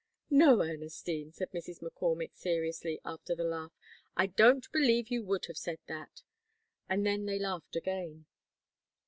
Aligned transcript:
'""No, 0.31 0.63
Ernestine," 0.63 1.31
said 1.31 1.51
Mrs. 1.51 1.79
McCormick, 1.83 2.35
seriously, 2.35 2.99
after 3.05 3.35
the 3.35 3.43
laugh, 3.43 3.71
"I 4.17 4.25
don't 4.25 4.65
believe 4.71 5.11
you 5.11 5.21
would 5.25 5.45
have 5.45 5.57
said 5.59 5.77
that," 5.85 6.23
and 6.89 7.05
then 7.05 7.27
they 7.27 7.37
laughed 7.37 7.75
again. 7.75 8.25